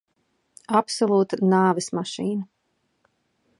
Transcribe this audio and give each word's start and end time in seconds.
Absolūta 0.79 1.39
nāves 1.53 1.91
mašīna. 1.99 2.43